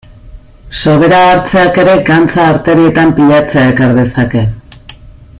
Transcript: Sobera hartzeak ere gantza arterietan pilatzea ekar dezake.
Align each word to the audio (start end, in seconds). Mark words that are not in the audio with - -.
Sobera 0.83 1.17
hartzeak 1.25 1.77
ere 1.83 1.93
gantza 2.07 2.47
arterietan 2.53 3.13
pilatzea 3.19 3.67
ekar 3.75 3.93
dezake. 3.99 4.43